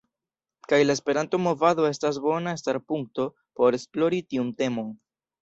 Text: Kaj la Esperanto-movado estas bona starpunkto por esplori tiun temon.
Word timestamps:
Kaj 0.69 0.77
la 0.85 0.95
Esperanto-movado 0.99 1.85
estas 1.89 2.17
bona 2.23 2.55
starpunkto 2.63 3.27
por 3.61 3.79
esplori 3.81 4.25
tiun 4.33 4.53
temon. 4.65 4.91